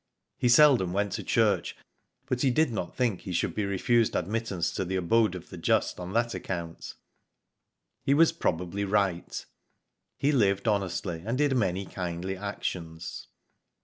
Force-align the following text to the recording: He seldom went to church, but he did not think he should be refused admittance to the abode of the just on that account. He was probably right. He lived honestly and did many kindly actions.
He 0.39 0.49
seldom 0.49 0.93
went 0.93 1.11
to 1.11 1.23
church, 1.23 1.77
but 2.25 2.41
he 2.41 2.49
did 2.49 2.71
not 2.71 2.95
think 2.95 3.21
he 3.21 3.31
should 3.31 3.53
be 3.53 3.65
refused 3.65 4.15
admittance 4.15 4.71
to 4.71 4.83
the 4.83 4.95
abode 4.95 5.35
of 5.35 5.51
the 5.51 5.59
just 5.59 5.99
on 5.99 6.11
that 6.13 6.33
account. 6.33 6.95
He 8.03 8.15
was 8.15 8.31
probably 8.31 8.83
right. 8.83 9.45
He 10.17 10.31
lived 10.31 10.67
honestly 10.67 11.21
and 11.23 11.37
did 11.37 11.55
many 11.55 11.85
kindly 11.85 12.35
actions. 12.35 13.27